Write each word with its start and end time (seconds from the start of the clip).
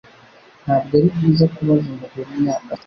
Ntabwo 0.63 0.91
ari 0.97 1.07
byiza 1.15 1.45
kubaza 1.55 1.85
umugore 1.89 2.23
imyaka 2.35 2.69
afite. 2.71 2.79